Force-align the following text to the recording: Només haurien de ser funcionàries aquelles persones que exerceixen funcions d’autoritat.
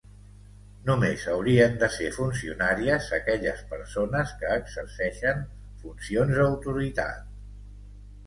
Només 0.85 1.25
haurien 1.33 1.75
de 1.81 1.89
ser 1.95 2.07
funcionàries 2.15 3.09
aquelles 3.17 3.61
persones 3.73 4.33
que 4.41 4.53
exerceixen 4.61 5.43
funcions 5.83 6.39
d’autoritat. 6.41 7.21